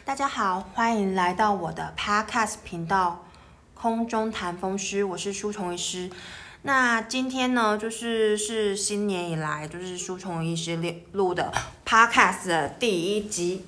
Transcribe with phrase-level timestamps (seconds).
[0.00, 3.24] 大家好，欢迎来到我的 Podcast 频道
[3.80, 6.10] 《空中谈风湿》，我是舒虫医师。
[6.62, 10.76] 那今天呢，就是是新年以来，就是舒虫医师
[11.12, 11.52] 录的
[11.86, 13.64] Podcast 的第一集。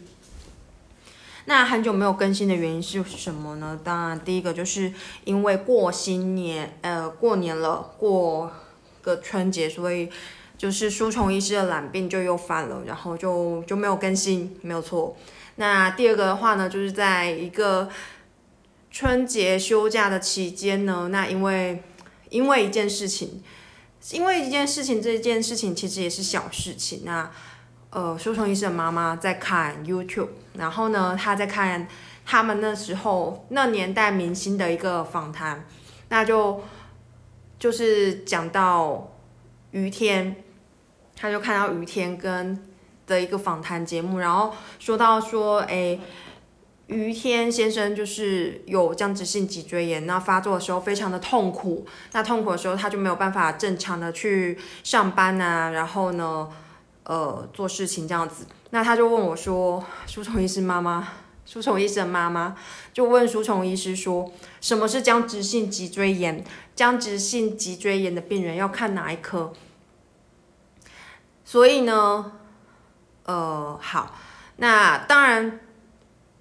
[1.45, 3.79] 那很久没有更新的原因是什么呢？
[3.85, 8.51] 当然，第一个就是因为过新年，呃，过年了，过
[9.03, 10.11] 个春节，所以
[10.59, 15.17] 就是舒虫医师的懒病就又犯了，然后就就没有更新，没有错。
[15.57, 17.89] 那第二个的话呢，就是在一个
[18.91, 21.83] 春节休假的期间呢，那因为
[22.29, 23.41] 因为一件事情，
[24.11, 27.03] 因为一件事情，这件事情其实也是小事情。
[27.05, 27.31] 那
[27.91, 31.87] 呃，舒虫医生的妈妈在看 YouTube，然后呢，她在看
[32.27, 35.65] 他们那时候那年代明星的一个访谈，
[36.09, 36.65] 那就
[37.61, 39.13] 就是讲到
[39.71, 40.43] 于天，
[41.15, 42.61] 他就看到于天跟。
[43.07, 45.99] 的一个访谈节目，然后说到说，哎，
[46.87, 56.49] 于天先生就是有僵直性脊椎炎，那发作的时候非常的痛苦，那痛苦的时候他就没有办法正常的去上班啊，然后呢，
[57.05, 61.09] 呃，做事情这样子，那他就问我说，舒虫医师妈妈，
[61.47, 62.57] 舒虫医师妈妈
[62.93, 66.45] 就问舒虫医师说，什么是僵直性脊椎炎？
[66.75, 69.53] 僵直性脊椎炎的病人要看哪一科？
[71.45, 72.33] 所以呢？
[73.27, 74.15] 呃，好，
[74.57, 75.61] 那当然，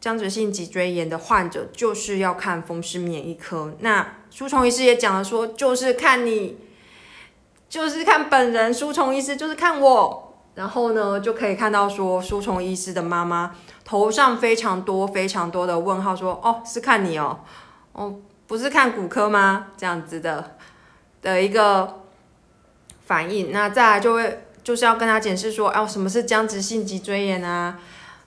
[0.01, 3.73] 僵直性脊椎炎的患者就是要看风湿免疫科。
[3.79, 6.57] 那舒虫医师也讲了说，就是看你，
[7.69, 10.35] 就是看本人，舒虫医师就是看我。
[10.55, 17.39] 然后呢，就可以看到说，舒虫医师的妈妈头上非常多非常多的问号，说哦，是看你哦，
[17.93, 19.67] 哦，不是看骨科吗？
[19.77, 20.57] 这样子的
[21.21, 22.01] 的一个
[23.05, 23.53] 反应。
[23.53, 24.47] 那再来就会。
[24.63, 27.77] 就是要跟他解释说，哦，什么是僵直性脊椎炎啊？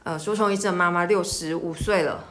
[0.05, 2.25] 呃，舒虫医生妈妈六十五岁了，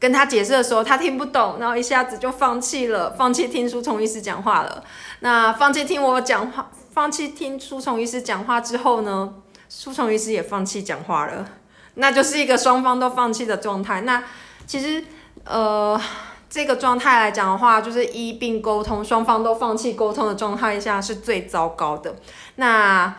[0.00, 4.82] 跟他解释的时候，他听不懂，然后一下子就放弃了，放弃听舒虫医师讲话了。
[5.20, 9.34] 那放弃听我讲话，放弃听舒虫医师讲话之后呢，
[9.68, 11.46] 舒虫医师也放弃讲话了，
[11.94, 14.00] 那就是一个双方都放弃的状态。
[14.00, 14.24] 那
[14.66, 15.04] 其实，
[15.44, 16.00] 呃。
[16.48, 22.14] 这个状态来讲的话，就是一并沟通，双方都放弃沟通的状态下是最糟糕的。
[22.54, 23.16] 那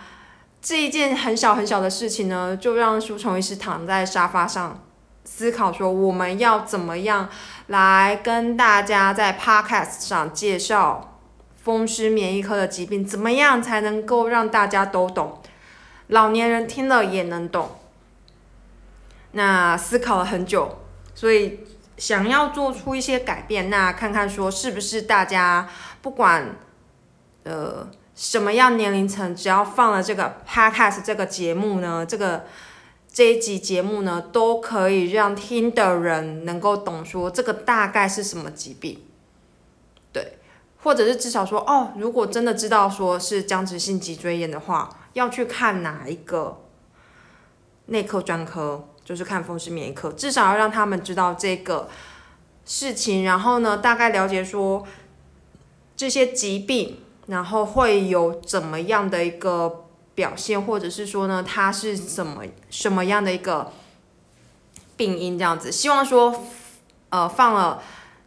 [0.61, 4.81] 这一件很小很小的事情呢，就让舒虫医师躺在沙发上
[5.25, 7.27] 思考说，我们要怎么样
[7.67, 11.19] 来跟大家在 podcast 上介绍
[11.57, 15.41] 风湿免疫科的疾病，怎么样才能够让大家都懂，
[16.07, 17.71] 老年人听了也能懂。
[19.33, 20.79] 那思考了很久，
[21.13, 21.59] 所以。
[21.97, 25.67] 想要做出一些改变，那看看说是不是大家
[26.01, 26.55] 不管
[27.43, 32.45] 呃什么样年龄层，只要放了这个 podcast 这个节目呢，这个
[33.11, 39.03] 这一集节目呢，都可以让听的人能够懂说这个大概是什么疾病，
[40.13, 40.37] 对，
[40.83, 46.63] 或者是至少说哦，如果真的知道说是僵直性脊椎炎的话，要去看哪一个
[47.87, 48.89] 内科专科。
[49.07, 51.87] 就是看风湿免疫科，至少要让他们知道这个
[52.65, 54.85] 事情，然后呢，大概了解说
[55.95, 63.71] 这些疾病，然后会有怎么样的一个表现，或者是说呢，它是怎么什么样的一个
[64.97, 65.71] 病因这样子。
[65.71, 66.43] 希望说，
[67.07, 67.81] 呃，放了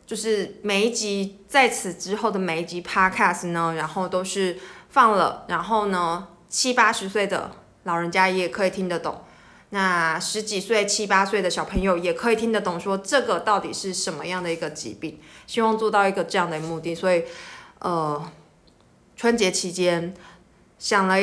[0.07, 4.59] 就是每一集在此之后的每一集 podcast 呢，然后都是
[4.89, 7.51] 放了，然后呢，七八十岁的
[7.83, 9.23] 老人家也可以听得懂。
[9.73, 15.21] 那十几岁、七八岁的小朋友也可以听得懂，说这个到底是什么样的一个疾病？
[15.47, 17.23] 希望做到一个这样的目的，所以，
[17.79, 18.21] 呃，
[19.17, 20.13] 春节期间
[20.79, 21.17] 想了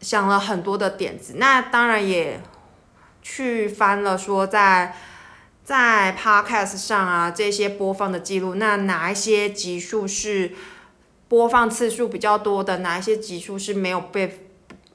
[0.00, 2.40] 想了很多的点子，那当然也
[3.20, 4.96] 去翻了，说在
[5.62, 10.52] 在 Podcast 上啊这些播放的记录，那哪一些集数是
[11.28, 14.40] 播放次数比较多的，哪一些集数是没有被。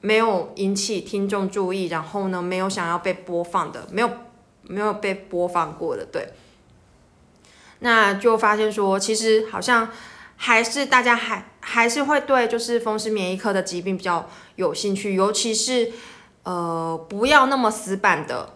[0.00, 4.10] 没有引起听众注意，然后呢，没有想要被播放的，没有
[4.62, 6.32] 没有被播放过的，对。
[7.80, 9.88] 那就发现说，其实好像
[10.36, 15.92] 还是大家还还是会对就是风湿免疫科的疾病比较有兴趣，尤其是
[16.42, 18.54] 呃不要那么死板的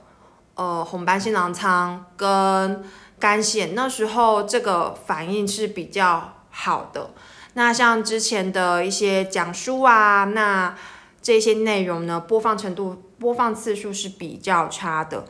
[0.54, 2.84] 呃红斑性狼疮跟
[3.18, 7.10] 肝癣，那时候这个反应是比较好的。
[7.54, 10.76] 那像之前的一些讲书啊，那
[11.24, 15.24] 这些内容呢，播放程度、播放次数是比较差的。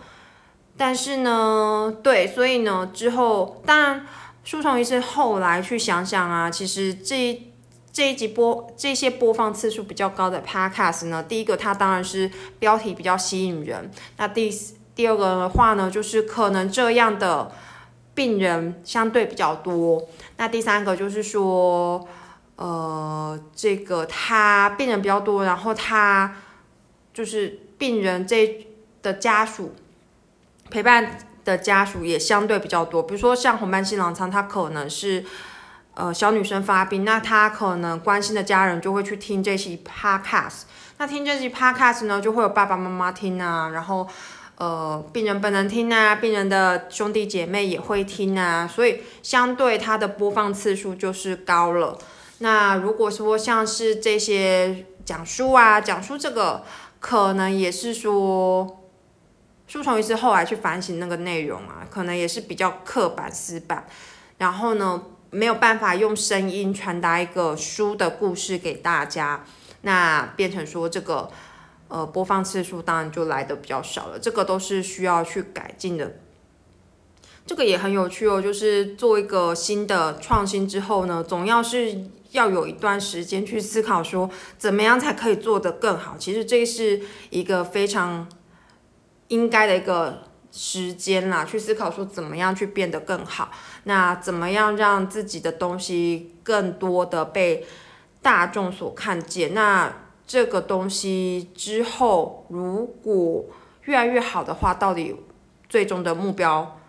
[0.76, 4.06] 但是呢，对，所以呢，之后当然，
[4.42, 7.40] 书虫医生后来去想想啊，其实这
[7.92, 13.88] 这一集播这些播放次数比较高的 podcast 呢，第一个它当然是标题比较吸引人。
[14.16, 14.50] 那第
[14.96, 17.52] 第二个的话呢，就是可能这样的
[18.12, 20.02] 病人相对比较多。
[20.38, 22.04] 那第三个就是说，
[22.56, 26.36] 呃，这个他病人比较多，然后他
[27.12, 28.66] 就是病人这
[29.02, 29.74] 的家属
[30.70, 33.02] 陪伴的家属也相对比较多。
[33.02, 35.24] 比如说像红斑性狼疮，他可能是
[35.94, 40.62] 呃小女生发病，那他可能关心的家人就会去听这期 podcast。
[40.98, 44.08] 那听这期 podcast 呢，就会有爸爸妈妈听啊，然后。
[44.56, 51.98] 呃，病人本人听啊，病人的兄弟姐妹也会听啊，所以相对它的播放次数就是高了。
[52.44, 56.62] 那如果说像是这些讲书啊，讲书这个
[57.00, 58.82] 可能也是说，
[59.66, 63.86] 书虫医师后来去反省那个内容啊，可能也是比较刻板死板，
[64.36, 69.46] 然后呢没有办法用声音传达一个书的故事给大家，
[69.80, 71.30] 那变成说这个。
[71.86, 76.16] 呃，播放次数当然就来的比较少了，这个都是需要去改进的。
[77.46, 82.04] 这个也很有趣哦，就是做一个新的创新之后呢，总要是
[82.34, 86.16] 要有一段时间去思考说，怎么样才可以做得更好。
[86.18, 87.00] 其实这是
[87.30, 88.28] 一个非常
[89.28, 93.50] 应该的一个时间啦，去思考说怎么样去变得更好，
[93.84, 97.66] 那怎么样让自己的东西更多的被
[98.22, 99.90] 大众所看见，那。
[100.26, 103.44] 这个东西之后如果
[103.82, 105.14] 越来越好的话，到底
[105.68, 106.80] 最终的目标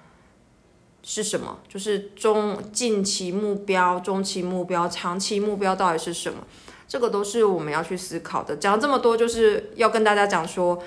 [1.08, 1.60] 是什么？
[1.70, 6.40] 就是中近期目标、中期目标、长期目标到底是什么？
[6.88, 8.56] 这个都是我们要去思考的。
[8.56, 10.82] 讲这么多，就是要跟大家讲说，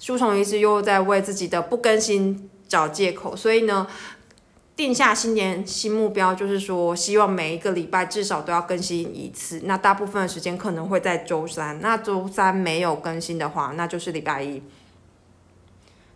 [0.00, 3.86] 书虫医师又在为自己的不更新找借口，所以呢。
[4.76, 9.60] 定下新年新目标，就是说希望每一个礼拜至少都要更新一次。
[9.66, 11.80] 那大部分的时间可能会在周三。
[11.80, 14.60] 那周三没有更新的话，那就是礼拜一。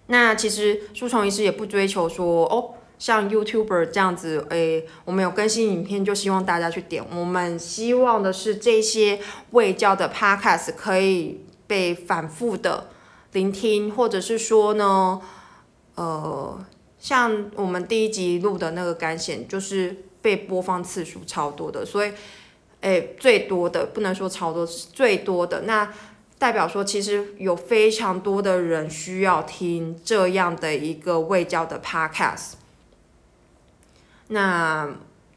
[0.07, 7.05] 那其实书虫医师也不追求说哦，像 YouTuber 这样子，诶，我们有更新影片就希望大家去点。
[7.15, 9.21] 我们希望的是这些
[9.53, 12.89] 未教的 Podcast 可以被反复的
[13.33, 15.21] 聆听，或者是说呢，
[15.95, 16.65] 呃。
[17.01, 22.13] 像我们第一集录的那个干险，就是被播放次数超多的，所以，
[22.81, 25.89] 诶，最多的不能说超多，最多的那
[26.41, 32.55] 代表说，其实有非常多的人需要听这样的一个未教的 podcast。
[34.29, 34.89] 那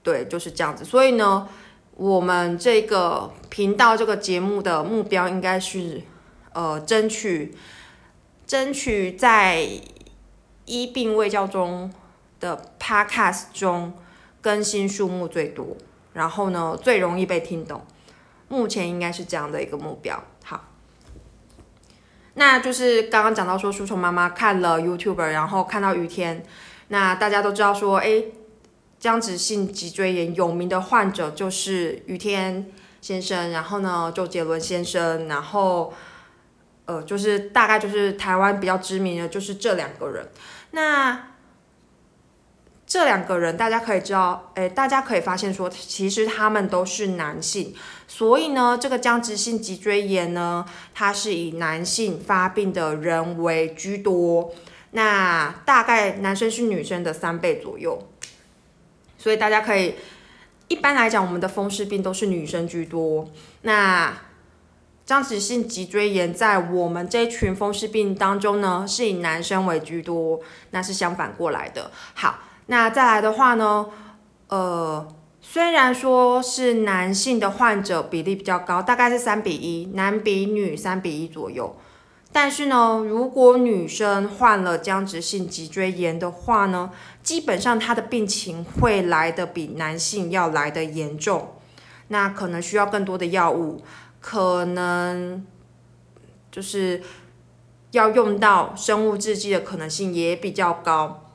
[0.04, 0.86] 对，就是这样子。
[0.86, 1.48] 所以呢，
[1.96, 6.02] 我们这个频道这个节目的目标应该是，
[6.54, 7.56] 呃，争取，
[8.46, 9.68] 争取在。
[10.68, 11.92] 医病卫教中
[12.40, 13.92] 的 podcast 中
[14.40, 15.76] 更新数目最多，
[16.14, 17.82] 然后呢最容易被听懂，
[18.48, 20.24] 目前应该是这样的一个目标。
[20.46, 20.70] 好，
[22.36, 26.42] 那就是刚刚讲到说，书虫妈妈看了 YouTube，然后看到雨天，
[26.88, 28.24] 那大家都知道说，哎，
[29.02, 32.72] 僵直性脊椎炎有名的患者就是雨天
[33.02, 35.94] 先生，然后呢周杰伦先生，然后。
[36.86, 40.28] 呃，就是大概就是台湾比较知名的就是这两个人。
[40.72, 41.28] 那
[42.86, 47.74] 这两个人，大家可以知道，哎，大家可以发现说，其实他们都是男性。
[48.08, 54.52] 所以呢，这个僵直性脊椎炎呢，它是以男性发病的人为居多。
[54.90, 58.11] 那大概男生是女生的三倍左右。
[59.22, 59.94] 所以大家可以，
[60.68, 63.30] 一般来讲，我们的风湿病都是女生居多。
[63.62, 64.18] 那
[65.06, 70.40] 僵直性脊椎炎在我们这群风湿病当中呢，是以男生为居多，
[70.72, 71.92] 那是相反过来的。
[72.16, 73.86] 好，那再来的话呢，
[74.48, 75.08] 呃，
[75.40, 81.76] 虽然说是男性的患者比例比较高，大概是三比一，男比女三比一左右。
[82.34, 91.56] 但是呢，如果女生患了僵直性脊椎炎的话呢，基本上她的病情会来的比男性要来的严重，
[92.08, 93.82] 那可能需要更多的药物。
[94.22, 95.44] 可能
[96.52, 97.02] 就是
[97.90, 101.26] 要用到生物制剂的可能性也比较高，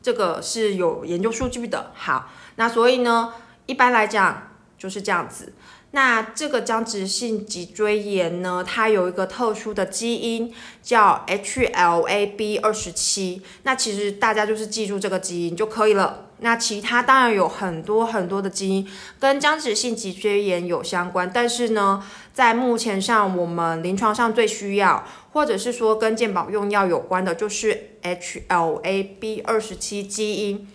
[0.00, 1.90] 这个是有研究数据的。
[1.92, 3.34] 好，那所以呢，
[3.66, 5.52] 一般来讲就是这样子。
[5.94, 13.42] 那这个僵直性脊椎炎呢，它有一个特殊的基因叫 HLA-B 二十七。
[13.64, 16.28] 那其实大家就是记住这个基因就可以了。
[16.38, 18.88] 那其他当然有很多很多的基因
[19.20, 30.66] 跟僵直性脊椎炎有相关，但是呢，在目前上我们临床上最需要，或者是说跟健保用药有关的，就是 HLA-B 二十七基因。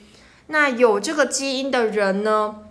[0.46, 2.67] 那有这个基因的人呢？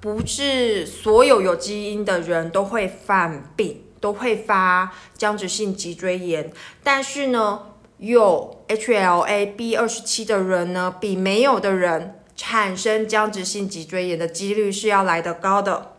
[0.00, 6.52] 不是所有有基因的人都会犯病，都会发僵直性脊椎炎。
[6.82, 7.62] 但是呢，
[7.98, 15.92] 有 HLA-B 二十七的人呢，比没有的人产生僵直性脊椎炎的几率是要来得高的。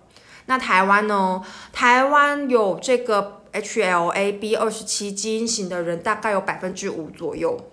[0.45, 1.43] 那台湾呢？
[1.73, 7.69] 台湾有这个 HLA-B 二十七基因型的人，大概有百分之五左右。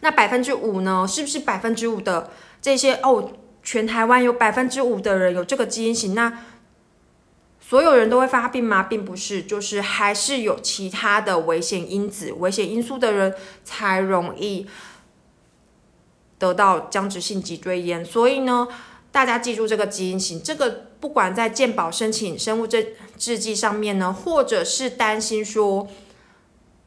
[0.00, 1.06] 那百分之五呢？
[1.08, 3.30] 是不是百分之五的这些哦？
[3.62, 6.40] 全台湾有百分之五的人有这个基因型，那
[7.60, 8.82] 所有人都会发病吗？
[8.82, 14.66] 并不是，就是还是有其他的危险因子、危险因素的人才容易
[16.38, 18.04] 得到僵直性脊椎炎。
[18.04, 18.68] 所以呢，
[19.10, 25.88] 大家记住这个基因型，这个不管在健保申请生物制制剂上面呢，或者是担心说，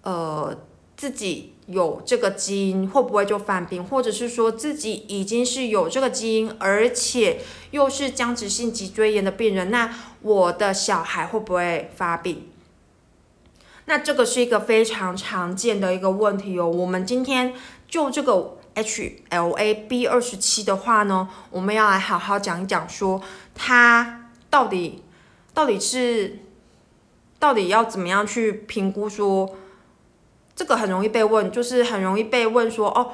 [0.04, 0.56] 呃，
[0.96, 1.55] 自己。
[1.68, 7.42] 有这个基因会不会就犯病，或者是说自己已经是有这个基因，而且
[7.72, 9.92] 又是僵直性脊椎炎的病人，那
[10.22, 12.50] 我的小孩会不会发病？
[13.86, 16.70] 那这个是一个非常常见的一个问题哦。
[16.70, 17.56] 我们今天
[17.88, 23.20] 就这个 HLA-B 二十七的话呢，我们要来好好讲一讲，说
[23.56, 25.02] 它到底
[25.54, 26.40] 到底是
[27.40, 29.56] 到底要怎么样去评估说。
[30.56, 33.12] 这个很容易被问，就是很容易被问说，哦，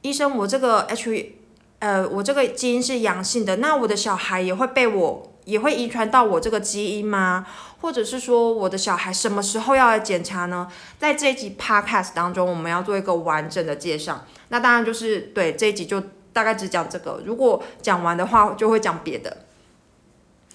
[0.00, 1.34] 医生，我这个 H，
[1.80, 7.46] 呃，我这个基因是阳性的，那我的小孩也会被我，也会遗传到我这个基因吗？
[7.82, 10.66] 或者是说，我的小孩什么时候要来检查呢？
[10.98, 14.24] 在这一集 Podcast 当中，我们要做一个完整的介绍。
[14.48, 16.02] 那当然就是对这一集就
[16.32, 19.44] 大概只讲这个，如果讲完的话，就会讲别的。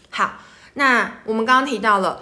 [0.10, 0.40] 好，
[0.74, 2.22] 那我们刚刚提到了，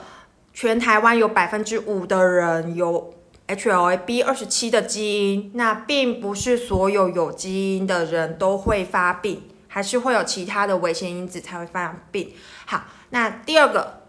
[0.54, 3.14] 全台湾有百分之五的人有。
[3.52, 12.32] HLA-B 二十七的基因，那并不是所有有基因的人都会发病，还是会有其他的危险因子才会发病。
[12.66, 14.04] 好，那第二个，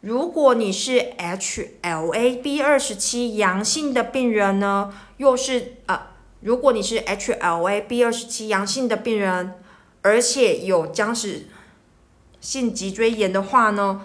[0.00, 6.08] 如果你是 HLA-B 二十七阳性的病人呢，又是呃，
[6.40, 9.54] 如果你是 HLA-B 二十七阳性的病人，
[10.02, 11.46] 而且有僵直
[12.40, 14.02] 性脊椎炎的话呢，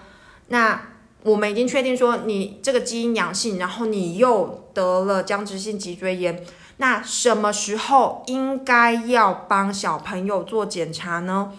[0.50, 6.46] 那我们已经确定说你这个基因阳性，然后你又得了僵直性脊椎炎，
[6.78, 11.52] 那什么时候应该要帮小朋友做检查呢？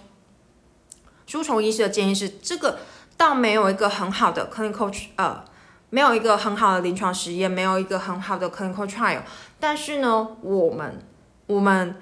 [1.26, 2.78] 书虫医师的建议是，这个
[3.18, 5.44] 倒没有一个很好的 clinical 呃，
[5.90, 9.20] 没有一个很好的临床实验，没有一个很好的 clinical trial，
[9.60, 11.02] 但是呢，我们
[11.46, 11.96] 我们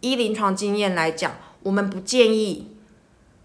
[0.00, 1.30] 依临床经验来讲，
[1.62, 2.76] 我们不建议，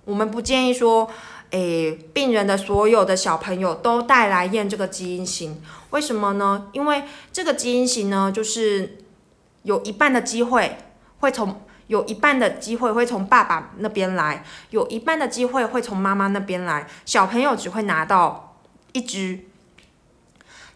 [0.05, 1.07] 我们不建议说。
[1.51, 6.69] 诶，病人的所有的小朋友都带来验这个基因型，为什么呢？
[6.71, 8.97] 因为这个基因型呢，就是
[9.63, 10.77] 有一半的机会
[11.19, 18.55] 会从有一半的机会会从爸爸那边来，有一半的机会会从妈妈那边来，小朋友只会拿到
[18.93, 19.39] 一只。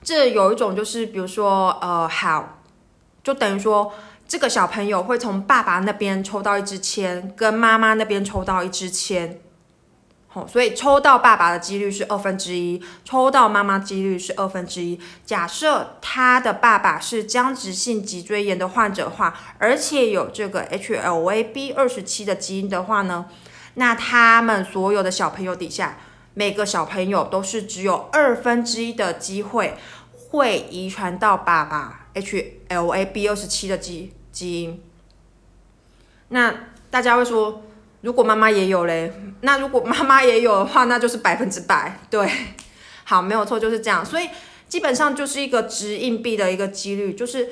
[0.04, 2.60] 这有一种就是，比如说，呃，好，
[3.24, 3.94] 就等于说
[4.28, 9.40] 这个小朋友会从爸爸那边抽到一支签，跟妈妈那边抽到一支签。
[10.48, 15.00] 所以抽到爸爸的几率是二分之一，抽到妈妈几率是二分之一。
[15.26, 23.28] 假设他的爸爸是僵直性脊椎炎的患者的话，而且有这个 HLA-B 二十七的基因的话呢，
[23.76, 25.98] 那他们所有的小朋友底下，
[26.34, 29.78] 每个小朋友都是只有二分之一的机会
[30.30, 34.84] 会遗传到爸爸 HLA-B 二十七的基基因。
[36.28, 36.54] 那
[36.90, 37.62] 大家会说？
[38.06, 42.30] 如果妈妈也有嘞，那如果妈妈也有的话，那就是百分之百对。
[43.04, 44.06] 好，没有错，就是这样。
[44.06, 44.30] 所以
[44.70, 47.50] 基本上就是一个值硬币的一个几率，就是，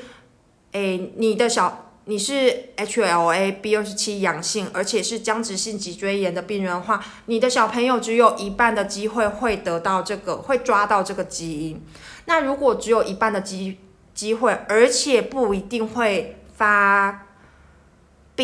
[0.73, 11.83] 诶，你的小你是 HLA-B 二十七阳性，而且是僵直性脊椎炎的病人的话，你的小朋友只有一半的机会会得到这个，会抓到这个基因。
[12.25, 13.79] 那如果只有一半的机
[14.13, 17.25] 机会，而且不一定会发。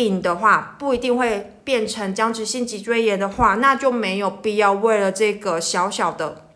[0.00, 6.48] 病的话不一定会变成僵直性脊椎炎的话，那就没有必要为了这个小小的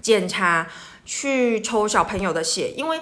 [0.00, 0.66] 检查
[1.04, 3.00] 去抽小朋友的血，因为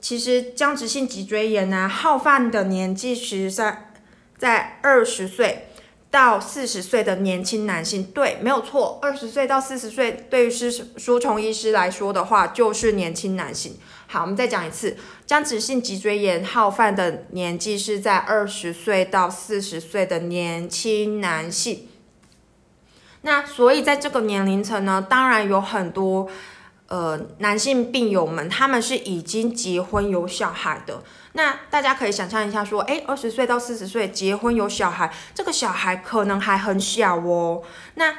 [0.00, 3.92] 其实僵直性脊椎炎呢，好犯的年纪实在
[4.38, 5.69] 在二十岁
[6.10, 13.76] 到四十岁的年轻男性，对，没有错，二十岁到四十岁对于是输虫医师来说的话，就是年轻男性。
[14.08, 21.86] 好，我们再讲一次，僵直性脊椎炎好犯的年纪是在二十岁到四十岁的年轻男性。
[23.22, 26.28] 那所以在这个年龄层呢，当然有很多
[26.90, 31.02] 呃男性病友们，他们是已经结婚有小孩的。
[31.32, 37.62] 那大家可以想象一下，说，诶，二十岁到四十岁结婚有小孩，这个小孩可能还很小哦。
[37.94, 38.14] 那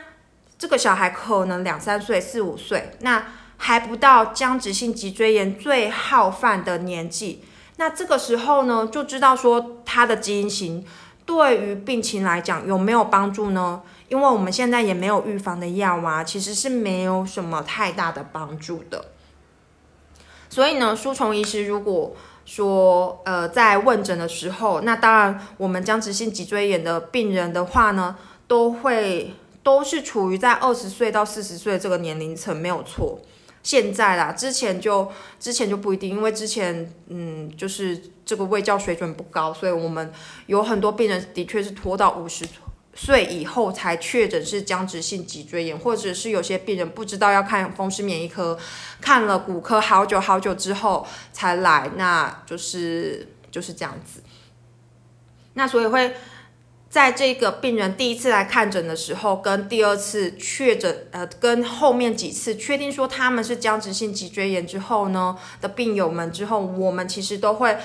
[0.58, 3.24] 这个小孩可能两三岁、四五岁，那。
[3.63, 7.44] 还不到僵直性脊椎炎最好犯的年纪。
[7.75, 10.84] 那这个时候呢，就知道说他的基因型
[11.28, 13.84] 对于病情来讲有没有帮助呢？
[14.12, 19.06] 因为我们现在也没有预防的药啊，其实是没有什么太大的帮助的。
[20.50, 22.13] 所以呢，书虫医师如果
[22.46, 33.18] 说呃在问诊的时候，那当然我们僵直性脊椎炎的病人的话呢，都会都是处于在二十岁到四十岁这个年龄层，没有错。
[33.63, 40.12] 现在啦，之前就之前就不一定，因为之前嗯就是这个卫教水准不高，所以我们
[40.48, 42.46] 有很多病人的确是拖到五十
[42.93, 48.60] 岁以后才确诊是僵直性脊椎炎，或者是有些病人不知道要看风湿免疫科，
[49.00, 54.21] 看了骨科好久好久之后才来，那就是就是这样子。
[55.53, 56.13] 那所以会
[56.89, 67.77] 在这个病人第一次来看诊的时候，跟第二次确诊，呃，跟后面几次确定说他们是僵直性脊椎炎之后呢的病友们之后，我们其实都会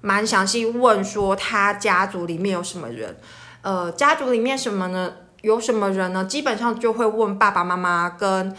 [0.00, 3.16] 蛮详细问说他家族里面有什么人。
[3.62, 5.12] 呃，家族里面什么呢？
[5.40, 6.24] 有什么人呢？
[6.24, 8.54] 基本上就会问爸爸妈妈跟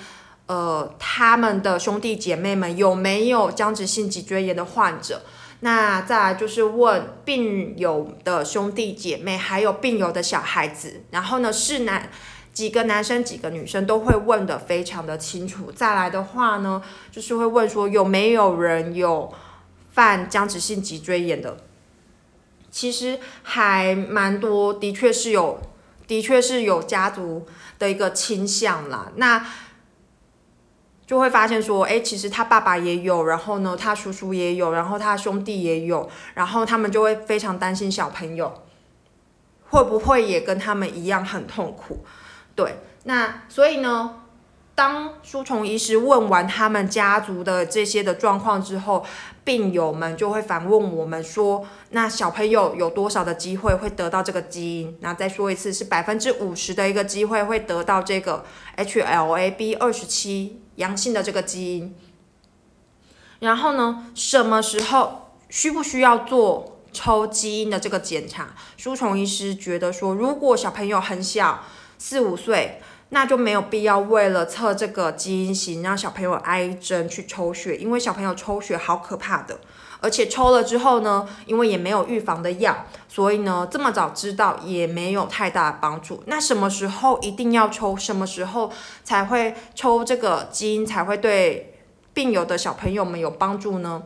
[0.48, 5.22] 呃他们的兄弟姐妹们有没有僵直性脊椎炎的患者。
[5.62, 11.04] 那再来就是问病友的兄弟姐妹，还有病友的小孩子。
[11.12, 12.10] 然后呢，是男
[12.52, 15.72] 几个男生几个女生都会问的非常的清楚。
[15.72, 16.82] 再来的话呢，
[17.12, 19.34] 就是会问说有没有人有
[19.92, 21.56] 犯僵直性脊椎炎的。
[22.74, 25.62] 其实还蛮多，的确是有，
[26.08, 27.46] 的确是有家族
[27.78, 29.12] 的一个倾向啦。
[29.18, 29.46] 那
[31.06, 38.64] 就会发现说，哎，其实他爸爸也有，然后呢，他叔叔也有，然后他兄弟也有，然后他们就会非常担心小朋友
[39.70, 42.04] 会不会也跟他们一样很痛苦。
[42.56, 44.23] 对，那所以呢？
[44.76, 49.06] 当书虫医师问完他们家族的这些的状况之后，
[49.44, 58.44] 病友们就会反问我们说：“那小朋友有多少的机会会得到这个基因？”那再说一次，是百分之五十的一个机会会得到这个
[58.78, 61.96] HLA-B 二十七阳性的这个基因。
[63.42, 68.56] 然后呢，什么时候需不需要做抽基因的这个检查？
[68.76, 71.64] 书虫医师觉得说，如果小朋友很小，
[72.00, 72.82] 四五岁。
[73.14, 79.60] 那就没有必要为了测这个基因型让小朋友挨针去抽血，因为小朋友抽血好可怕的，
[80.00, 86.24] 而且抽了之后呢，因为也没有预防的药，所以呢这么早知道也没有太大的帮助。
[86.26, 87.96] 那什么时候一定要抽？
[87.96, 88.72] 什么时候
[89.04, 91.76] 才会抽这个基因才会对
[92.16, 94.02] 病友的小朋友们有帮助呢？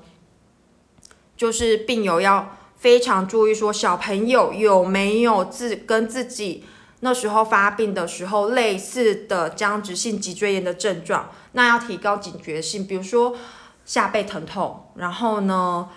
[1.37, 6.65] 就是病友要非常注意说小朋友有没有自跟自己。
[7.01, 12.87] 那时候发病的时候，类似的僵直性脊椎炎的症状，那要提高警觉性。
[12.87, 13.37] 比如说
[13.85, 15.89] 下背疼痛，然后呢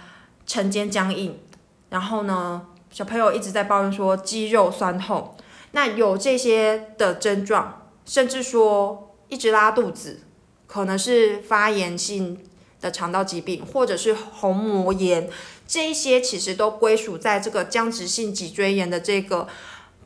[0.47, 1.41] 晨间僵硬，
[1.89, 5.35] 然后呢小朋友一直在抱怨说肌肉酸痛，
[5.71, 10.21] 那有这些的症状，甚至说一直拉肚子，
[10.67, 12.45] 可能是发炎性
[12.79, 15.31] 的肠道疾病，或者是虹膜炎，
[15.67, 19.49] 这些其实都归属在这个僵直性脊椎炎的这个。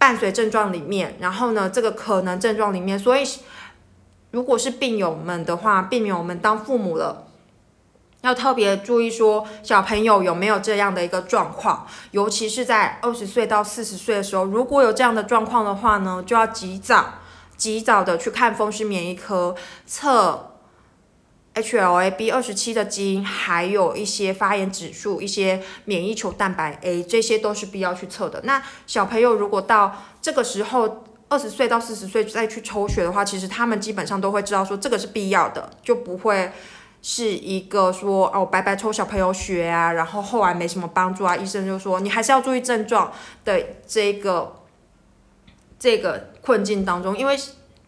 [0.04, 3.26] 伴随症状里面，然后呢，这个可能症状里面，所以
[4.32, 7.26] 如果是病友们的话，病友们当父母了，
[8.20, 17.14] 要特别注意说小朋友有没有这样的一个状况，尤其是在二十岁到四十岁的时候，如果有这样的状况的话呢，就要及早、
[17.56, 19.54] 及早的去看风湿免疫科
[19.86, 20.50] 测。
[21.54, 28.40] HLA-B 二十七的基因，还有一些发炎指数、一些免疫球蛋白 A，这些都是必要去测的。
[28.42, 36.50] 那小朋友如果到这个时候，二十岁到四十岁再去抽血的话，其实他们基本上都会知道说这个是必要的，就不会
[37.02, 43.12] 是一个说哦白白抽小朋友血啊，然后后来没什么帮助啊，医生就说你还是要注意症状
[43.44, 44.56] 的这个
[45.78, 47.38] 这个困境当中，因为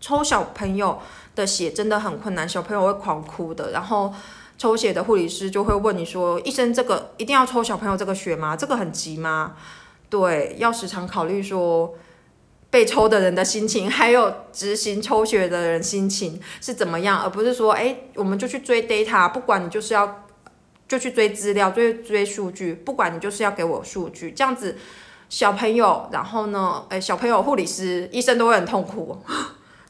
[0.01, 1.01] 抽小朋友。
[1.37, 3.71] 的血真的很困难，小朋友会狂哭的。
[3.71, 4.13] 然后
[4.59, 8.57] 抽血的护理师就会问你说：“医生，这个一定要抽小朋友这个血吗？
[8.57, 9.55] 这个很急吗？”
[10.11, 11.95] 对，要时常考虑说
[12.71, 20.25] 被抽的人的心情，还有执行抽血的人心情是怎么样，而不是说，哎，我们就去追 data，不管你就是要
[20.89, 24.79] 就去追资料、追追数据，不管你就是要给我数据，这样子
[25.29, 29.19] 小朋友，然后呢，哎，小朋友、护理师、医生都会很痛苦。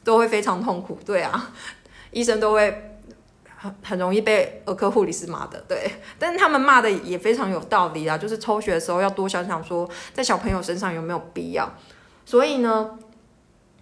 [0.07, 1.51] 都会非常痛苦，对啊，
[2.11, 2.93] 医生都会
[3.57, 11.69] 很很容易被儿科护理师骂的，对，但是他们骂的也非常有道理啊，就是抽血的时候要多想想说，在小朋友身上有没有必要。
[12.25, 12.91] 所以呢，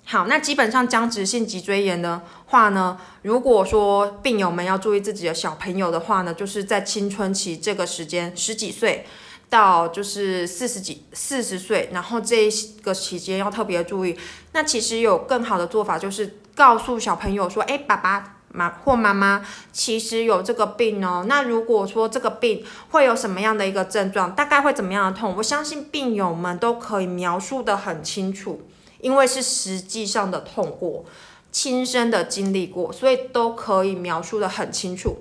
[0.04, 9.06] 好，那基本上僵直性脊椎炎的话呢，如果说病友们要注意自己的小朋友的话呢，就是在青春期这个时间，十几岁
[9.50, 12.50] 到就是四十几、四十岁，然后这
[12.82, 14.18] 个期间要特别注意。
[14.54, 21.26] 那其实有更好的做法，就是告诉小朋友说：“哎，爸爸妈或妈妈其实有这个病哦。
[21.28, 25.36] 那如果说这个病会有什么样的一个症状，大概会怎么样的痛？
[25.38, 28.62] 我相信病友们都可以描述的很清楚。”
[29.02, 31.06] 因为是实际上的痛过，
[31.52, 35.18] 亲身的经历过，所以都可以描述的很清楚。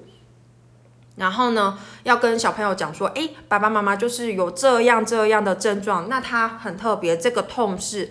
[1.16, 8.10] 然后呢，要跟小朋友讲说，诶，爸爸妈妈就是有这样这样的症状，那他很特别，这个痛是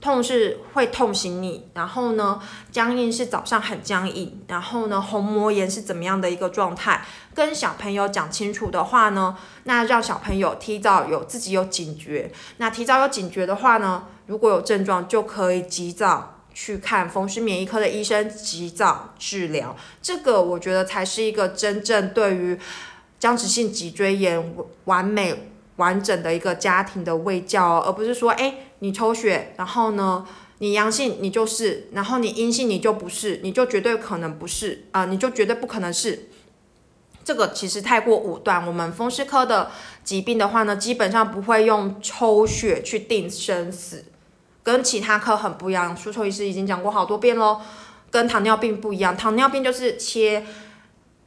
[0.00, 7.04] 痛是会痛醒你，然后呢，僵硬是早上很僵硬，然后呢，虹膜炎是怎么样的一个状态？
[7.34, 14.04] 跟小朋友讲清楚的话呢，那让小朋友提早有自己有警觉，那提早有警觉的话呢？
[14.26, 19.76] 如果有症状，就可以及早去看风湿免疫科的医生，及早治疗。
[20.00, 22.58] 这个我觉得才是一个真正对于
[23.18, 30.26] 僵直性脊椎炎完美完整的一个家庭的卫教哦，而不是说，哎，你抽血，然后呢，
[30.58, 36.28] 你阳性你就是，然后你阴性你就不是，你就绝对可能不是啊，你就绝对不可能是。
[37.24, 38.66] 这个其实太过武断。
[38.66, 39.70] 我们风湿科的
[40.02, 44.04] 疾病的话呢，基本上不会用抽血去定生死。
[44.62, 47.60] 跟其他科很不一样，舒抽医师已经讲过好多遍喽。
[48.10, 50.44] 跟糖尿病不一样，糖尿病就是切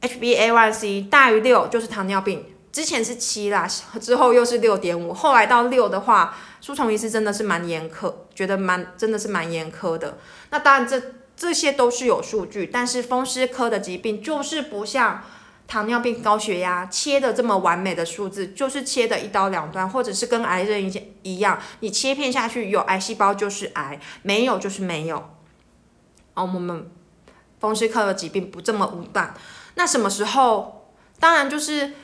[0.00, 3.68] HbA1c 大于六就是糖尿病，之前是七啦，
[4.00, 10.18] 之后又是六点五，后来到六的话，舒虫医师真的是蛮严苛，觉得蛮真的是蛮严苛的。
[10.50, 11.02] 那当然这
[11.36, 15.22] 这些都是有数据，但是风湿科的疾病就是不像。
[15.66, 25.16] 糖尿病、高血压切的这么完美的数字，就是切的一刀两断，或者是跟癌症一一样，你切片下去有癌细胞就是癌，没有就是没有。
[26.34, 26.88] 哦，我们
[27.58, 29.34] 风湿科的疾病不这么武断。
[29.74, 30.92] 那什么时候？
[31.18, 31.94] 当然就是，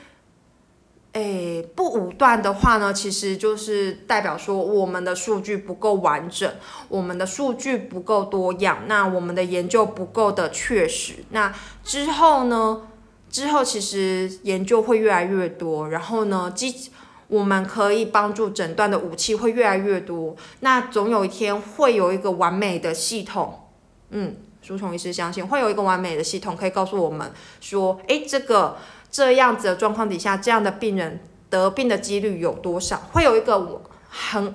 [1.13, 6.51] 诶，不武断的话呢，其实就是代表说我们的数据不够完整，
[6.89, 11.23] 我们的数据不够多样，那我们的研究不够的确实。
[11.29, 12.89] 那之后呢？
[13.33, 16.91] 之后其实研究会越来越多，然后呢，基
[17.27, 20.35] 我们可以帮助诊断的武器会越来越多。
[20.59, 23.69] 那总有一天会有一个完美的系统，
[24.11, 28.77] 嗯，书虫医师相信会有一个完美的系统可以告诉我们说，诶，这个
[29.09, 31.19] 这样子的状况底下，这样的病人
[31.49, 32.97] 得病的几率有多少？
[33.13, 34.53] 会有一个很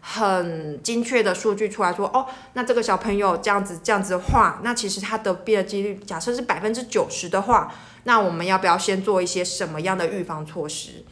[0.00, 7.74] 很精确的数据出来说，哦，那这个小朋友这样子这样子的话，那其实他得病的几率假设是百分之九十的话。
[8.04, 11.04] 那我们要不要先做一些什么样的预防措施？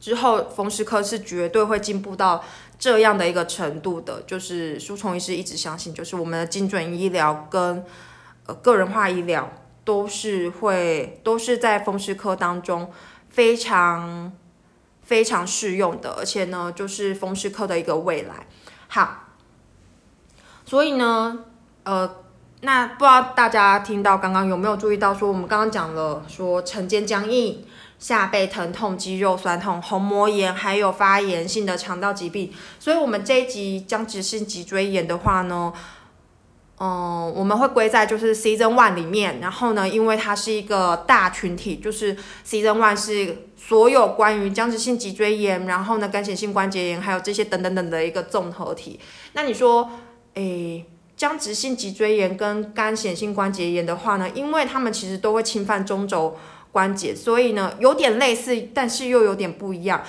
[0.00, 2.44] 之后风湿科是绝对会进步到
[2.78, 4.22] 这样的一个程度的。
[4.22, 7.84] 就是舒虫医师一直相信，就是我们的精准医疗跟
[8.46, 9.52] 呃个人化医疗
[9.84, 12.90] 都是会都是在风湿科当中
[13.28, 14.32] 非常
[15.02, 18.46] 非常适用的，而且呢，就是风湿科的一个未来。
[18.88, 19.28] 好，
[20.64, 21.44] 所以呢，
[21.84, 22.16] 呃。
[22.64, 27.64] 那不知道大家听到刚刚有没有注意到，说我们刚刚讲了说晨间僵硬、
[27.98, 32.52] 下背疼痛、肌肉酸痛、虹膜炎，还有发炎性的肠道疾病。
[32.78, 35.72] 所以，我们这一集僵直性脊椎炎的话呢，
[36.78, 39.40] 嗯，我们会归在就是 Season One 里面。
[39.40, 49.00] 然后呢，因为它是一个大群体，就是 Season One 是所有关于僵直性脊椎炎，然后呢，干性性关节炎，还有这些等等等的一个综合体。
[49.32, 49.90] 那你说，
[50.34, 50.86] 诶？
[51.22, 56.36] 僵直性脊椎炎跟干显性关节炎的话呢，因为他们其实都会侵犯中轴
[56.72, 60.02] 关节，所以呢有点类似，但是又有点不一样。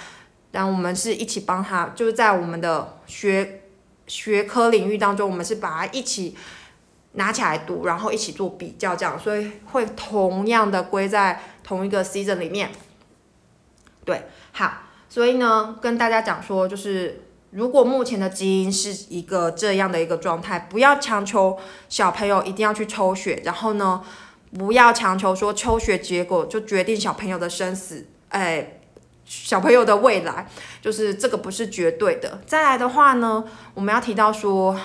[0.54, 3.62] 然后我们是一起帮他，就是在我们的学
[4.08, 6.36] 学科领域当中，我们是把它一起
[7.12, 12.72] 拿起来读，然后一起做比较，这样，所以会同样的归在同一个 season 里面。
[14.04, 17.26] 对，好，所以呢，跟大家讲说，就是。
[17.54, 21.56] 如果目前的基因是一个这样的一个状态，不要强求
[21.88, 24.02] 小朋友一定要去抽血，然后呢，
[24.58, 28.80] 不要强求说抽血结果就决定小朋友的生死，哎，
[29.24, 30.50] 小朋友的未来，
[30.82, 32.42] 就是这个不是绝对的。
[32.48, 33.44] 再来的话呢，
[33.76, 34.76] 我们要提到说，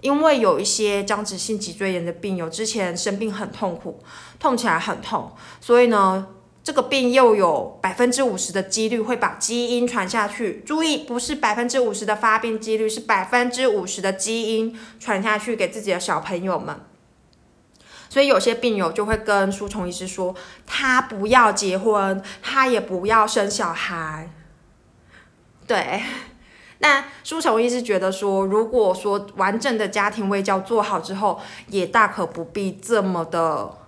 [0.00, 4.02] 因为有一些僵直性脊椎炎的病友之前生病很痛苦，
[4.40, 6.26] 痛起来很痛，所以呢。
[6.64, 10.62] 这个病又有百分之五十的几率会把基因传下去。
[10.64, 16.80] 注意，不是百分之五十的发病几率，是百分之五十的基因传下去给自己的小朋友们。
[18.08, 20.34] 所以有些病友就会跟书虫医师说，
[20.66, 24.30] 他不要结婚，他也不要生小孩。
[25.66, 26.02] 对，
[26.78, 33.83] 那舒虫医师觉得说，如果说完整的家庭卫教做好之后，也大可不必这么的。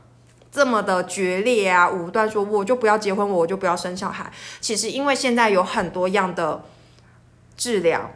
[0.57, 4.33] 这么的决裂啊，武断说我就不要结婚，我就不要生小孩。
[4.59, 6.65] 其实因为现在有很多样的
[7.59, 8.11] 治疗，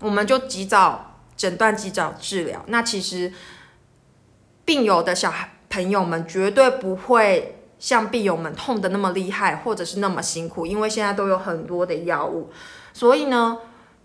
[0.00, 2.64] 我们就及早诊断，及早治疗。
[2.66, 3.32] 那其实
[4.64, 12.50] 病友的小孩朋友们绝对不会像病友们痛的那么厉害，或者是那么辛苦，因为现在都有很多的药物。
[12.92, 13.56] 所以呢，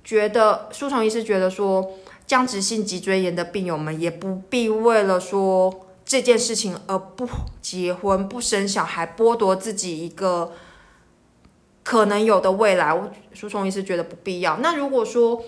[0.03, 1.93] 觉得舒虫医师觉得说，
[2.27, 5.81] 僵直性脊椎炎的病友们也不必为了说。
[6.05, 7.27] 这件事情而不
[7.61, 10.53] 结婚、不生小孩，剥夺自己一个
[11.83, 14.57] 可能有的未来，我书虫医师觉得不必要。
[14.57, 15.41] 那如果说，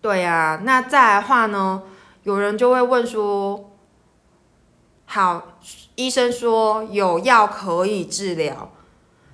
[0.00, 1.84] 对呀，那再来话呢？
[2.24, 3.70] 有人就会问说，
[5.06, 5.58] 好，
[5.94, 8.72] 医生说有药可以治疗，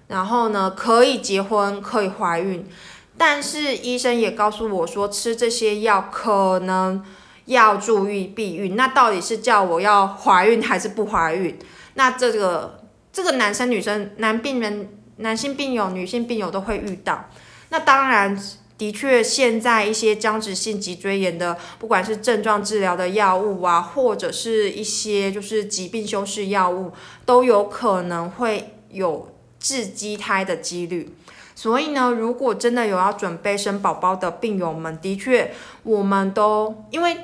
[0.09, 2.69] 然后呢可以结婚、可以怀孕，
[3.17, 7.03] 但是医生也告诉我说，吃这些药可能。
[7.47, 11.57] 要注意避孕，那到底是叫我要怀孕还是不怀孕？
[11.95, 12.81] 那这个
[13.13, 17.31] 这个男生女生男病人、男性病友、女性病友都会遇到。
[17.69, 18.37] 那当然，
[18.77, 26.91] 的确现在一些僵直性脊椎炎的，不管是症状治疗的药物啊，或者是一些就是疾病修饰药物，
[27.25, 29.29] 都有可能会有
[29.61, 31.15] 致畸胎的几率。
[31.55, 35.55] 所以呢，如果真的有要准备生宝宝的病友们，的确
[35.85, 37.17] 我们都因为。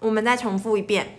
[0.00, 1.16] 我们再重复一遍，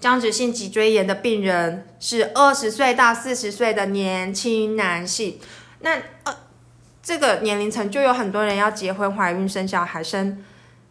[0.00, 5.38] 僵直性脊椎炎的病人是二十岁到四十岁的年轻男性。
[5.80, 6.34] 那呃，
[7.02, 10.42] 这个年龄层就有很多人要结婚、怀孕、生小孩、生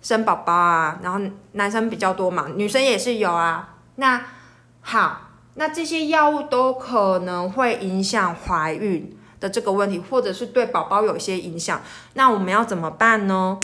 [0.01, 0.99] 生宝宝啊。
[1.01, 1.19] 然后
[1.53, 3.75] 男生比较多嘛，女生也是有啊。
[3.95, 4.23] 那
[4.81, 11.81] 好，那这些药物都可能会影响怀孕的这个问题，或者是对宝宝有一些影响。
[12.13, 13.59] 那我们要怎么办呢？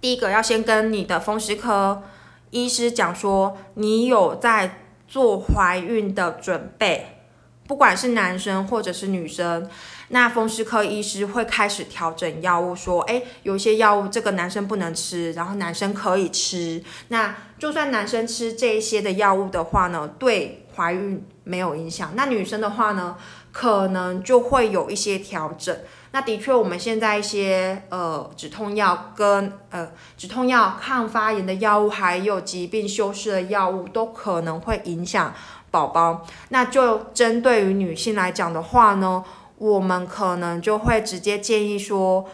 [0.00, 2.02] 第一个要先跟你的风湿科
[2.50, 7.20] 医师讲说，你有在做怀孕的准备，
[7.66, 9.68] 不管是男生或者是女生，
[10.08, 16.82] 那风湿科医师会开始调整药物，说，哎，有些药物这个男生不能吃，然后男生可以吃。
[17.08, 22.12] 那就算男生吃这一些的药物的话呢，对怀孕没有影响。
[22.16, 23.16] 那女生的话呢，
[23.52, 25.76] 可能就会有一些调整。
[26.12, 35.32] 那的确，我们现在一些呃止痛药跟呃止痛药、抗发炎的药物，还有疾病修饰的药物，都可能会影响
[35.70, 36.26] 宝宝。
[36.48, 39.24] 那就针对于女性来讲的话呢，
[39.58, 42.28] 我们可能就会直接建议说，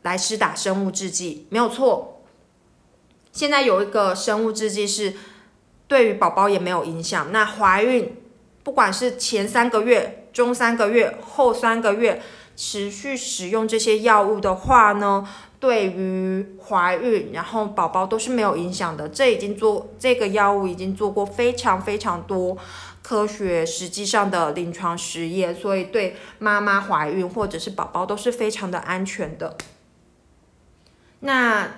[0.00, 2.22] 来施打生物制剂，没有错。
[3.32, 5.12] 现在有一个生物制剂是
[5.86, 7.30] 对于宝宝也没有影响。
[7.32, 8.16] 那怀孕，
[8.62, 12.22] 不管是前三个月、中三个月、后三个月。
[12.56, 15.28] 持续使用这些药物的话呢，
[15.60, 19.06] 对于怀孕然后宝宝都是没有影响的。
[19.10, 22.56] 这已经做这个药物已经做过非常非常多
[23.02, 29.58] 科学实际上的临床实验，所以对妈妈怀孕或者是宝宝都是非常的安全的。
[31.20, 31.70] 那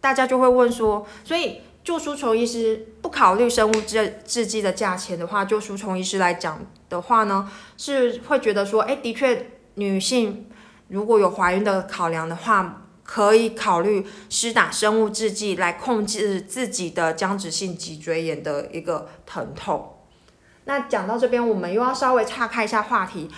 [0.00, 9.50] 大家就会问说，所以就输虫医师不考虑生物制制剂的价钱的话，就输虫医师来讲的话呢，是会觉得说，哎，的确。
[9.74, 10.46] 女性
[10.88, 19.98] 如果有怀孕的考量的话，可以考虑施打生物制剂来控制自己的僵直性脊椎炎的一个疼痛。
[20.64, 23.28] 那讲到这边，我们又要稍微岔开一下话题，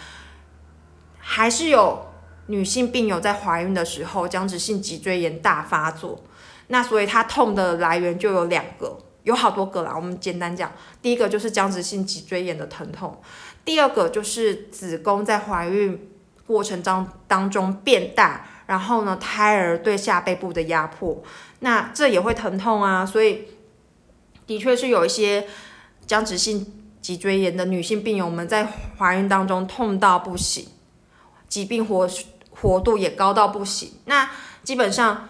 [1.18, 2.07] 还是有
[2.46, 6.22] 女性病友在怀孕的时候僵直性脊椎炎大发作，
[6.68, 9.92] 那所以她痛的来源就有两个，有好多个啦。
[9.96, 10.70] 我们简单讲，
[11.03, 13.20] 第一个就是僵直性脊椎炎的疼痛，
[13.64, 16.12] 第二个就是子宫在怀孕。
[16.46, 21.22] 过程当当中变大，然后呢，胎儿对下背部的压迫，
[21.61, 23.04] 那这也会疼痛啊。
[23.04, 23.48] 所以，
[24.46, 25.46] 的确是有一些
[26.06, 28.66] 僵直性脊椎炎的女性病友们在
[28.98, 30.66] 怀孕当中痛到不行，
[31.48, 32.09] 疾病活
[32.50, 33.92] 活度也高到不行。
[34.04, 34.30] 那
[34.62, 35.28] 基本上，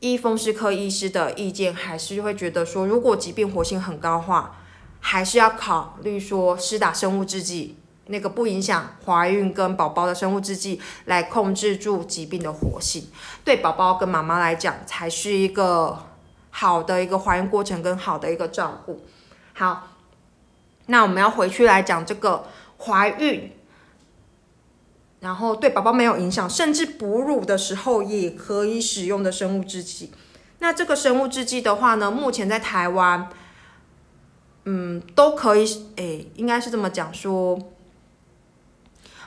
[0.00, 4.56] 医风湿科医师的意见还是会觉得说，如果疾病活性很高的话，
[5.00, 7.76] 还是要考虑说施打生物制剂。
[8.08, 13.08] 那个不影响怀孕跟宝宝的生物制剂来控制住疾病的活性，
[13.44, 15.98] 对宝宝跟妈妈来讲才是一个
[16.50, 19.04] 好的一个怀孕过程跟好的一个照顾。
[19.54, 19.88] 好，
[20.86, 22.44] 那我们要回去来讲这个
[22.78, 23.50] 怀孕，
[25.18, 30.12] 然后对宝宝没有影响，甚至哺乳的时候也可以使用的生物制剂。
[30.60, 33.28] 那这个生物制剂的话呢，目前在台湾，
[34.64, 35.66] 嗯，都可以，
[35.96, 37.58] 诶，应该是这么讲说。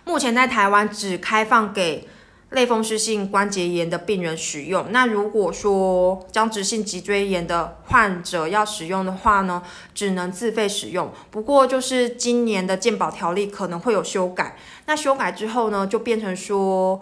[0.10, 2.08] 目前在台湾只开放给
[2.50, 4.92] 类风湿性关节炎的病人使用。
[4.92, 9.62] 那如果说僵直性脊椎炎的患者要使用的话呢，
[9.94, 11.14] 只能自费使用。
[11.30, 17.00] 不过就是今年的健保条例可能会有修改，那修改之后呢，就变成说，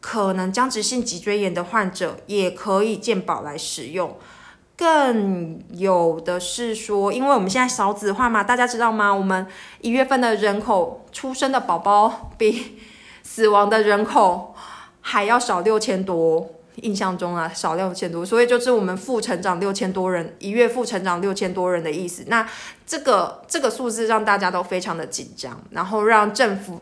[0.00, 4.18] 可能僵直性脊椎炎的患者也可以健保来使用。
[4.76, 9.14] 更有的是说，因为我们现在少子化嘛，大家知道吗？
[9.14, 9.46] 我们
[9.80, 12.76] 一月份的人口出生的宝宝比
[13.22, 14.52] 死亡的人口
[15.00, 22.24] 还要少六千多，印象中啊少六千多，所以就是我们负成长六千多人，一月负成长六千多人的意思。
[22.26, 22.44] 那
[22.84, 26.80] 这个这个数字让大家都非常的紧张，然后让政府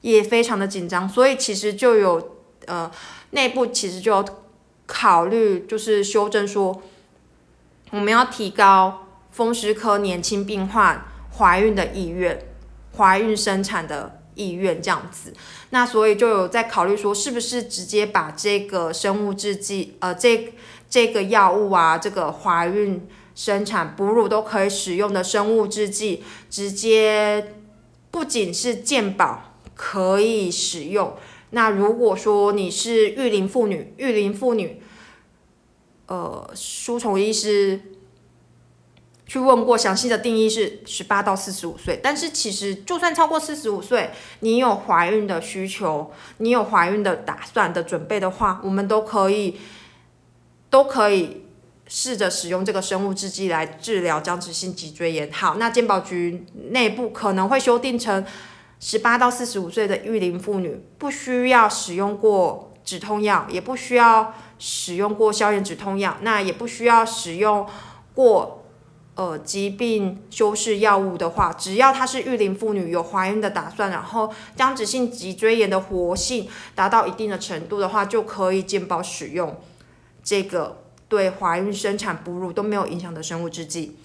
[0.00, 2.90] 也非常的紧张，所以其实就有呃
[3.32, 4.24] 内部其实就
[4.86, 6.80] 考虑就是修正说。
[7.90, 11.04] 我们要提高风湿科年轻病患
[11.38, 12.38] 怀孕的意愿，
[12.96, 15.32] 怀孕生产的意愿这样子，
[15.70, 20.52] 那所以就有在考虑说，是不是直接把这个生物制剂，呃，这
[20.90, 27.54] 这个药物啊，这个怀孕生产哺乳都可以使用的生物制剂，直接
[28.10, 31.14] 不仅是健保可以使用，
[31.50, 34.82] 那如果说你是育龄妇女，育龄妇女。
[36.08, 37.78] 呃，书虫医师
[39.26, 42.00] 去问过，详细的定义是十八到四十五岁。
[42.02, 49.60] 但是其实就算超过四十五岁，你有怀孕的需求，你有怀孕的打算的准备的话，我们都可以
[50.70, 51.44] 都可以
[51.86, 55.30] 试着使用这个生物制剂来治疗僵直性脊椎炎。
[55.30, 58.24] 好，那健保局内部可能会修订成
[58.80, 64.32] 十八到四十五岁的育龄妇女不需要使用过止痛药，也不需要。
[64.58, 67.66] 使用过消炎止痛药，那也不需要使用
[68.12, 68.64] 过
[69.14, 79.60] 呃疾病修饰药物的话，只要她是育龄妇女，有怀孕的打算，然后僵直性脊椎炎的活性达到一定的程度的话，就可以健保使用
[80.24, 83.96] 这个对怀孕生产哺乳都没有影响的生物制剂。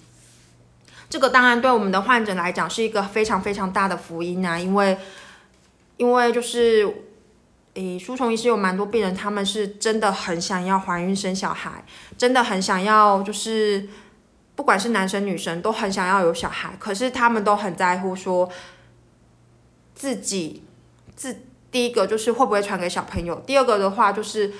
[1.10, 4.96] 这个当然对我们的患者来讲是一个非常非常大的福音啊，因为
[5.96, 7.10] 因为就是。
[7.74, 11.84] 诶，书虫医师有蛮多病人，他们是真的很想要怀孕生小孩，
[12.16, 13.88] 真的很想要，就是
[14.54, 18.48] 不管是男生女生都很想要有小孩，可是他们都很在乎说
[19.92, 20.62] 自己
[21.16, 24.52] 自第一个就是会不会传给小朋友，第二个的话就是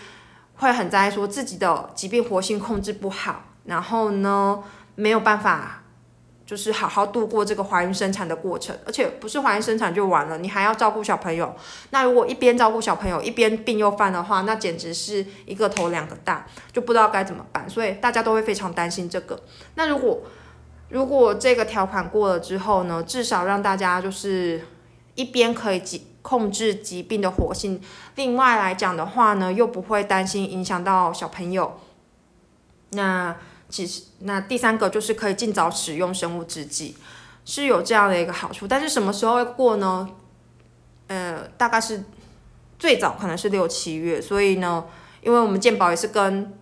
[0.57, 4.65] 会很在意说自己的疾病活性控制不好，然后呢
[4.97, 5.84] 没有办法。
[6.47, 11.55] 就是好好度过这个怀孕生产的过程，而且不是怀孕生产就完了，你还要照顾小朋友。
[11.89, 17.69] 那如果一边照顾小朋友一边病又犯的话，那简直是一个头两个大，就不知道该怎么办。
[17.69, 19.43] 所以大家都会非常担心这个。
[19.77, 20.21] 那如果
[20.91, 24.67] 如果这个条款过了之后呢，至少让大家就是
[25.15, 27.81] 一边可以疾控制疾病的活性，
[28.17, 31.81] 另外来讲的话呢，又不会担心影响到小朋友。
[32.91, 33.35] 那。
[33.75, 36.97] 其实，那第三个就是可以尽早使用生物制剂，
[37.45, 38.69] 是有这样的一个好处。
[38.69, 40.09] 但是什么时候会过呢？
[41.09, 42.05] 呃，大概是
[42.79, 44.23] 最早可能是六七月。
[44.23, 44.85] 所以呢，
[45.23, 46.57] 因为我们健保也是跟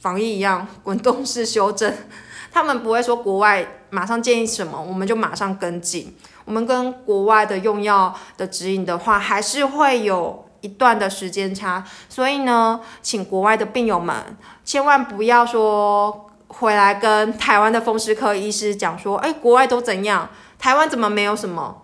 [0.00, 1.94] 防疫一样滚动式修正，
[2.50, 6.16] 他们不会说国外马上建议什么我们就马上跟进。
[6.46, 11.84] 我们跟国外的用药的指引的话，还是会有一段的时间差。
[12.08, 16.24] 所以呢，请国外的病友们千万不要说。
[16.48, 20.30] 回来跟台湾的风湿科医师讲说，哎，国外都怎样？
[20.58, 21.82] 台湾怎么没有什么？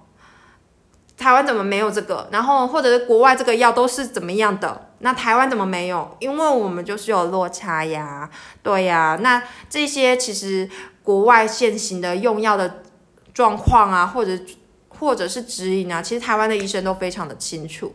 [1.18, 2.28] 台湾怎么没有这个？
[2.32, 4.88] 然后或者是国外这个药都是怎么样的？
[5.00, 6.16] 那台湾怎么没有？
[6.20, 8.28] 因为我们就是有落差呀，
[8.62, 9.18] 对呀。
[9.20, 10.68] 那这些其实
[11.02, 12.82] 国外现行的用药的
[13.34, 14.38] 状况啊，或者
[14.88, 17.94] 或者是指引啊，其实台湾的医生都非常的清楚。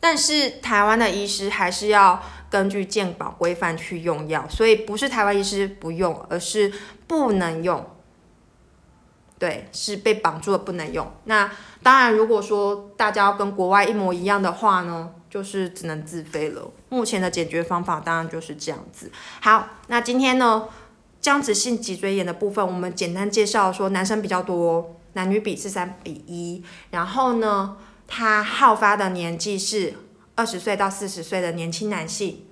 [0.00, 2.20] 但是台湾的医师还是要
[2.52, 6.70] 根据健保规范去用药，所以不是台湾医师不用，而是
[7.06, 7.82] 不能用。
[9.38, 11.10] 对，是被绑住了不能用。
[11.24, 11.50] 那
[11.82, 16.70] 当然，如果说大家要跟国外一模一样的话呢，就是只能自费了。
[16.90, 19.10] 目前的解决方法当然就是这样子。
[19.40, 20.68] 好，那今天呢，
[21.22, 27.78] 僵直性脊椎炎的部分，我们简单介绍说，男生比较多，男女比是三比一，然后呢。
[28.14, 29.94] 他好发的年纪是
[30.34, 32.46] 二十岁到四十岁的年轻男性。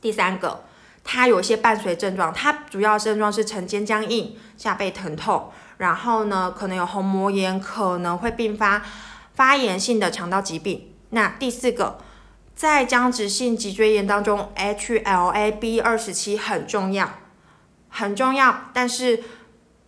[0.00, 0.64] 第三个，
[1.02, 8.82] 他有一些伴随症状，他主要症状是晨间僵硬、下背疼痛，然后呢可能有虹膜炎，可能会并发
[9.34, 10.92] 发炎性的肠道疾病。
[11.10, 11.98] 那第四个，
[12.54, 17.10] 在僵直性脊椎炎当中，HLA B 二十七很重要，
[17.88, 19.22] 很重要，但是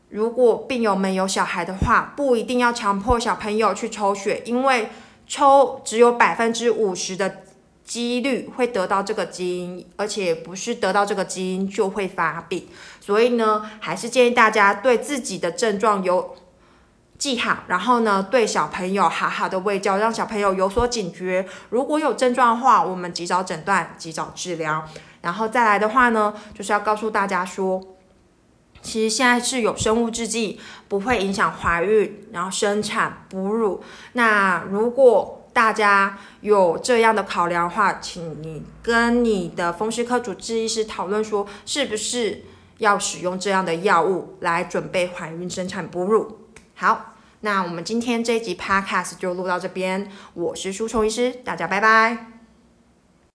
[0.08, 4.90] 如果病友们有小孩的话，不一定要强迫小朋友去抽血，因为
[5.28, 7.42] 抽只有百分之五十的
[7.84, 12.66] 几率会得到这个基因，而且不是得到这个基因就会发病。
[13.00, 16.34] 所以呢，还是建议大家对自己的症状有
[17.16, 21.46] 记好，然后呢，对小朋友好好的喂教，让小朋友有所警觉。
[21.70, 24.84] 如果有症状的话，我们及早诊断，及早治疗。
[25.20, 27.82] 然后再来的话呢，就是要告诉大家说，
[28.88, 30.58] 其实现在是有生物制剂，
[30.88, 33.82] 不会影响怀孕，然后生产、哺乳。
[34.14, 42.44] 那如果大家有这样的考量的话，请你跟你的风湿科主治医师讨论说，是不是
[42.78, 46.38] 要使用这样的药物来准备怀孕、生产、哺乳。
[46.74, 52.37] 好，那我们今天这一集 podcast 就录到这边，我是舒虫医师，大家拜拜。